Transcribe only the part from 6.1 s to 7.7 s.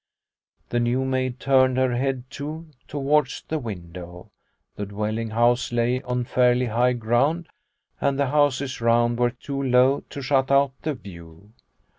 fairly high ground